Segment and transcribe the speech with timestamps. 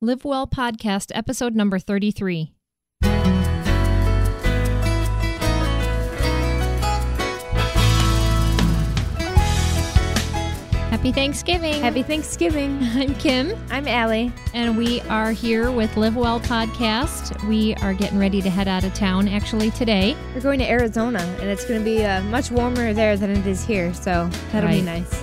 [0.00, 2.52] Live Well Podcast, episode number 33.
[10.90, 11.82] Happy Thanksgiving.
[11.82, 12.78] Happy Thanksgiving.
[12.94, 14.32] I'm Kim, I'm Allie.
[14.54, 17.46] and we are here with Live Well Podcast.
[17.48, 20.16] We are getting ready to head out of town actually today.
[20.34, 23.46] We're going to Arizona, and it's going to be uh, much warmer there than it
[23.46, 25.22] is here, so that'll be nice.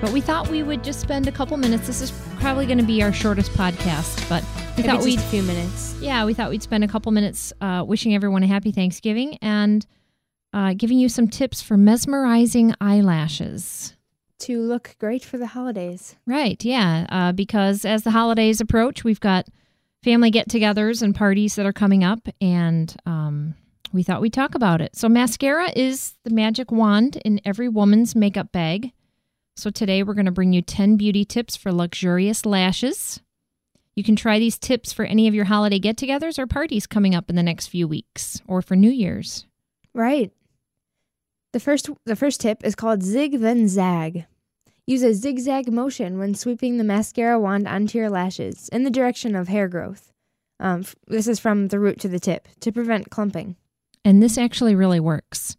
[0.00, 1.88] But we thought we would just spend a couple minutes.
[1.88, 4.44] This is probably going to be our shortest podcast, but
[4.76, 5.96] we Maybe thought just we'd a few minutes.
[6.00, 9.84] yeah, we thought we'd spend a couple minutes uh, wishing everyone a happy Thanksgiving and
[10.52, 13.96] uh, giving you some tips for mesmerizing eyelashes.
[14.40, 16.14] To look great for the holidays.
[16.26, 19.48] Right, yeah, uh, because as the holidays approach, we've got
[20.04, 23.56] family get togethers and parties that are coming up, and um,
[23.92, 24.94] we thought we'd talk about it.
[24.94, 28.92] So, mascara is the magic wand in every woman's makeup bag.
[29.58, 33.20] So, today we're going to bring you 10 beauty tips for luxurious lashes.
[33.96, 37.12] You can try these tips for any of your holiday get togethers or parties coming
[37.12, 39.46] up in the next few weeks or for New Year's.
[39.92, 40.30] Right.
[41.52, 44.26] The first the first tip is called zig then zag.
[44.86, 49.34] Use a zigzag motion when sweeping the mascara wand onto your lashes in the direction
[49.34, 50.12] of hair growth.
[50.60, 53.56] Um, this is from the root to the tip to prevent clumping.
[54.04, 55.56] And this actually really works.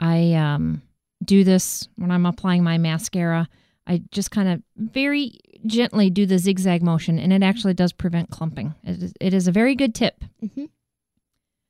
[0.00, 0.80] I um,
[1.24, 3.48] do this when I'm applying my mascara.
[3.86, 8.30] I just kind of very gently do the zigzag motion, and it actually does prevent
[8.30, 8.74] clumping.
[8.84, 10.24] It is, it is a very good tip.
[10.42, 10.68] Mhm.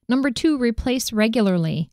[0.09, 1.91] Number two, replace regularly.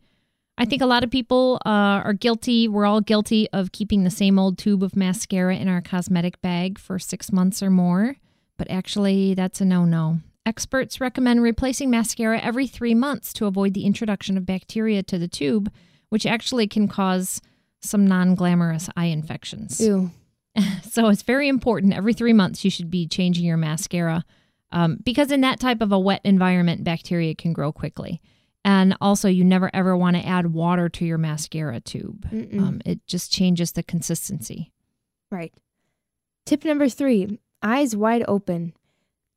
[0.57, 2.67] I think a lot of people uh, are guilty.
[2.67, 6.77] We're all guilty of keeping the same old tube of mascara in our cosmetic bag
[6.77, 8.17] for six months or more,
[8.57, 10.19] but actually, that's a no no.
[10.45, 15.27] Experts recommend replacing mascara every three months to avoid the introduction of bacteria to the
[15.27, 15.71] tube,
[16.09, 17.41] which actually can cause
[17.81, 19.79] some non glamorous eye infections.
[19.79, 20.11] Ew.
[20.89, 21.93] So it's very important.
[21.93, 24.25] Every three months, you should be changing your mascara
[24.71, 28.21] um, because in that type of a wet environment, bacteria can grow quickly.
[28.65, 32.27] And also, you never ever want to add water to your mascara tube.
[32.59, 34.71] Um, it just changes the consistency.
[35.31, 35.53] Right.
[36.45, 38.73] Tip number three eyes wide open.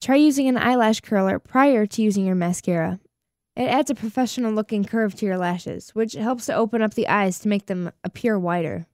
[0.01, 2.99] Try using an eyelash curler prior to using your mascara.
[3.55, 7.09] It adds a professional looking curve to your lashes, which helps to open up the
[7.09, 8.87] eyes to make them appear wider.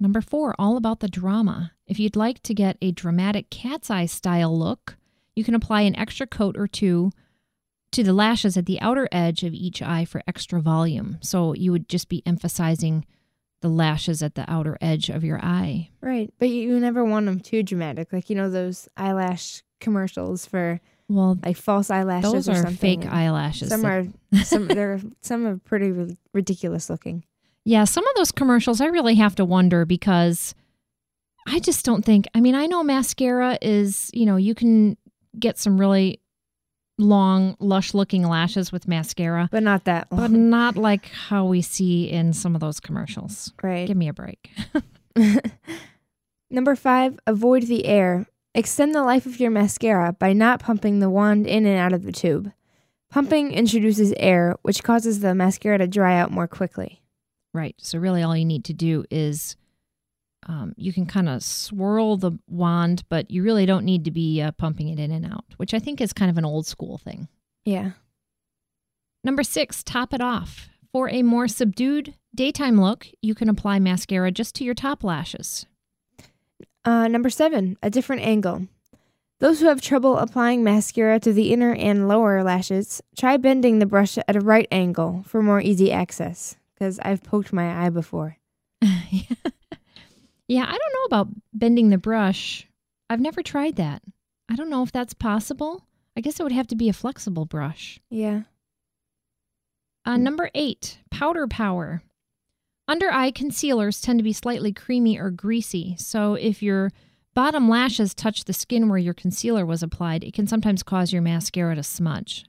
[0.00, 1.72] Number four, all about the drama.
[1.86, 4.96] If you'd like to get a dramatic cat's eye style look,
[5.34, 7.10] you can apply an extra coat or two
[7.92, 11.18] to the lashes at the outer edge of each eye for extra volume.
[11.20, 13.06] So you would just be emphasizing
[13.60, 15.90] the lashes at the outer edge of your eye.
[16.00, 16.32] Right.
[16.38, 18.12] But you, you never want them too dramatic.
[18.12, 23.00] Like, you know, those eyelash commercials for Well, like false eyelashes those or are something.
[23.02, 23.70] fake eyelashes.
[23.70, 24.06] Some are
[24.44, 27.24] some they're some are pretty ri- ridiculous looking.
[27.64, 30.54] Yeah, some of those commercials I really have to wonder because
[31.46, 32.26] I just don't think.
[32.34, 34.96] I mean, I know mascara is, you know, you can
[35.38, 36.20] get some really
[36.98, 42.10] long, lush looking lashes with mascara, But not that but not like how we see
[42.10, 43.52] in some of those commercials.
[43.62, 43.86] right.
[43.86, 44.50] Give me a break.
[46.50, 48.26] Number five, avoid the air.
[48.54, 52.02] Extend the life of your mascara by not pumping the wand in and out of
[52.02, 52.52] the tube.
[53.10, 57.02] Pumping introduces air, which causes the mascara to dry out more quickly.
[57.54, 57.74] right.
[57.78, 59.56] So, really, all you need to do is
[60.46, 64.40] um, you can kind of swirl the wand, but you really don't need to be
[64.40, 66.98] uh, pumping it in and out, which I think is kind of an old school
[66.98, 67.28] thing.
[67.64, 67.92] Yeah.
[69.24, 70.68] Number six, top it off.
[70.92, 75.66] For a more subdued daytime look, you can apply mascara just to your top lashes.
[76.88, 78.66] Uh, number seven, a different angle.
[79.40, 83.84] Those who have trouble applying mascara to the inner and lower lashes, try bending the
[83.84, 86.56] brush at a right angle for more easy access.
[86.72, 88.38] Because I've poked my eye before.
[88.80, 92.66] yeah, I don't know about bending the brush.
[93.10, 94.00] I've never tried that.
[94.48, 95.84] I don't know if that's possible.
[96.16, 98.00] I guess it would have to be a flexible brush.
[98.08, 98.44] Yeah.
[100.06, 102.02] Uh, number eight, powder power.
[102.88, 106.90] Under eye concealers tend to be slightly creamy or greasy, so if your
[107.34, 111.20] bottom lashes touch the skin where your concealer was applied, it can sometimes cause your
[111.20, 112.46] mascara to smudge.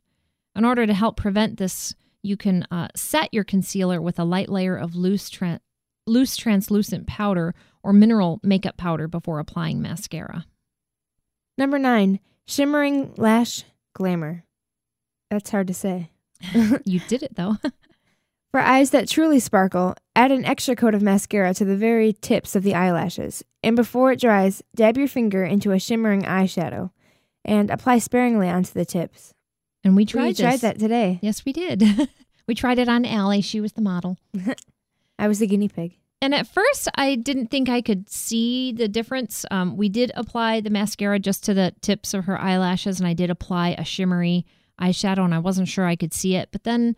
[0.55, 1.93] In order to help prevent this,
[2.23, 5.59] you can uh, set your concealer with a light layer of loose, tran-
[6.07, 7.53] loose translucent powder
[7.83, 10.45] or mineral makeup powder before applying mascara.
[11.57, 13.63] Number nine, shimmering lash
[13.93, 14.45] glamour.
[15.29, 16.11] That's hard to say.
[16.85, 17.57] you did it though.
[18.51, 22.55] For eyes that truly sparkle, add an extra coat of mascara to the very tips
[22.55, 26.89] of the eyelashes, and before it dries, dab your finger into a shimmering eyeshadow
[27.45, 29.33] and apply sparingly onto the tips.
[29.83, 31.19] and we tried we tried that today.
[31.21, 31.83] Yes, we did.
[32.47, 33.41] we tried it on Allie.
[33.41, 34.17] She was the model.
[35.19, 35.97] I was the guinea pig.
[36.21, 39.45] And at first, I didn't think I could see the difference.
[39.51, 43.13] Um, we did apply the mascara just to the tips of her eyelashes, and I
[43.13, 44.45] did apply a shimmery
[44.81, 46.49] eyeshadow, and I wasn't sure I could see it.
[46.51, 46.95] But then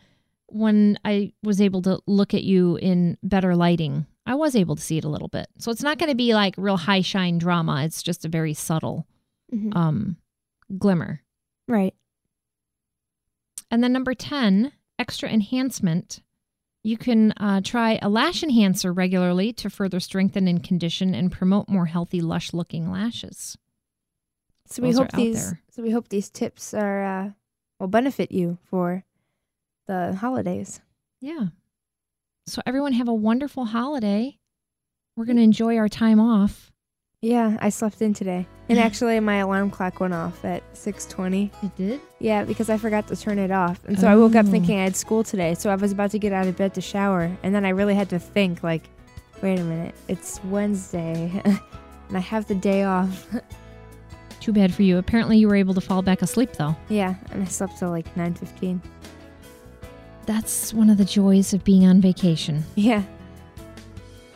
[0.52, 4.82] when I was able to look at you in better lighting, I was able to
[4.82, 5.48] see it a little bit.
[5.58, 7.84] So it's not going to be like real high shine drama.
[7.86, 9.08] It's just a very subtle
[9.54, 9.76] Mhm.
[9.76, 10.18] um,
[10.78, 11.22] glimmer.
[11.68, 11.94] right.
[13.70, 16.22] And then number 10, extra enhancement.
[16.84, 21.70] You can uh, try a lash enhancer regularly to further strengthen and condition and promote
[21.70, 23.58] more healthy, lush looking lashes.
[24.68, 25.50] So we Those are hope these.
[25.52, 25.62] there.
[25.72, 27.30] So we hope these tips are uh,
[27.80, 29.06] will benefit you for
[29.88, 30.82] the holidays.
[31.22, 31.48] Yeah.
[32.48, 34.38] So, everyone have a wonderful holiday.
[35.16, 36.72] We're going to enjoy our time off.
[37.22, 41.52] Yeah, I slept in today, and actually my alarm clock went off at six twenty.
[41.62, 42.02] It did?
[42.20, 44.50] Yeah, because I forgot to turn it off, and so I woke up Oh.
[44.50, 45.54] thinking I had school today.
[45.54, 47.94] So I was about to get out of bed to shower, and then I really
[47.94, 48.90] had to think, like,
[49.44, 53.28] wait a minute, it's Wednesday, and I have the day off.
[54.40, 54.98] Too bad for you.
[54.98, 56.76] Apparently, you were able to fall back asleep, though.
[56.90, 58.82] yeah, and I slept till like nine fifteen.
[60.26, 62.64] That's one of the joys of being on vacation.
[62.76, 63.04] Yeah,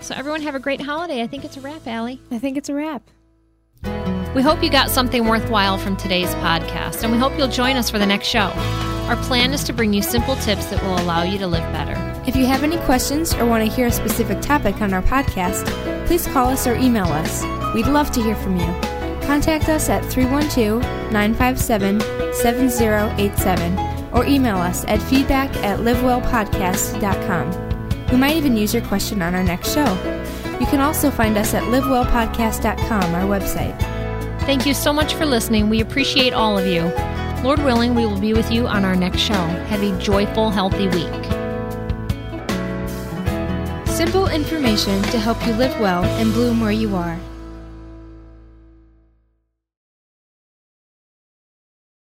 [0.02, 1.22] So, everyone have a great holiday.
[1.24, 2.22] I think it's a wrap, Allie.
[2.32, 3.10] I think it's a wrap.
[4.36, 7.90] We hope you got something worthwhile from today's podcast, and we hope you'll join us
[7.90, 8.52] for the next show.
[9.08, 11.96] Our plan is to bring you simple tips that will allow you to live better.
[12.28, 15.66] If you have any questions or want to hear a specific topic on our podcast,
[16.08, 17.44] please call us or email us.
[17.74, 18.66] We'd love to hear from you.
[19.26, 20.82] Contact us at 312
[21.12, 28.10] 957 7087 or email us at feedback at livewellpodcast.com.
[28.12, 29.94] We might even use your question on our next show.
[30.60, 33.78] You can also find us at livewellpodcast.com, our website.
[34.42, 35.70] Thank you so much for listening.
[35.70, 36.84] We appreciate all of you.
[37.44, 39.34] Lord willing, we will be with you on our next show.
[39.34, 41.24] Have a joyful, healthy week.
[43.88, 47.20] Simple information to help you live well and bloom where you are.